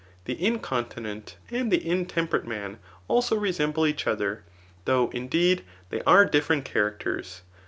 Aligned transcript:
The 0.25 0.43
incontinent, 0.43 1.35
and 1.51 1.71
the 1.71 1.87
intemperate 1.87 2.47
man, 2.47 2.79
also 3.07 3.35
resemble 3.35 3.85
each 3.85 4.07
other, 4.07 4.43
though, 4.85 5.11
indeed, 5.11 5.63
they 5.91 6.01
are 6.07 6.25
diflferent 6.25 6.63
characters. 6.65 7.43